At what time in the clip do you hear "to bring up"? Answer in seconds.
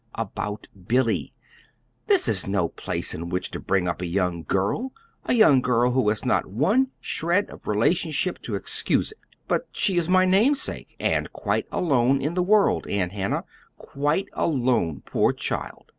3.51-4.01